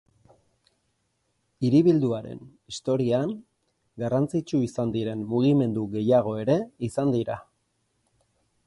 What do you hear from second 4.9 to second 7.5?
diren mugimendu gehiago ere izan dira.